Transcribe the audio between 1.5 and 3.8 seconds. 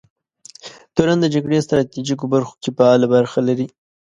ستراتیژیکو برخو کې فعاله برخه لري.